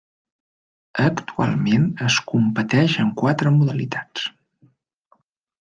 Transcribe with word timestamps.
Actualment 1.09 1.85
es 2.07 2.17
competeix 2.33 2.97
en 3.05 3.15
quatre 3.23 3.55
modalitats. 3.59 4.29